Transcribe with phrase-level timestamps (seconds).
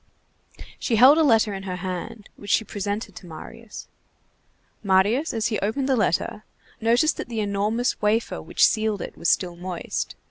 [0.79, 3.87] She held a letter in her hand, which she presented to Marius.
[4.81, 6.43] Marius, as he opened the letter,
[6.79, 10.15] noticed that the enormous wafer which sealed it was still moist.